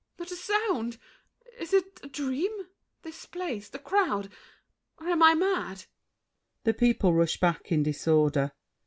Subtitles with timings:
[0.17, 0.97] Not a sound!
[1.59, 3.69] Is it A dream—this place?
[3.69, 5.83] the crowd?—or am I mad?
[6.63, 8.51] [The people rush back in disorder.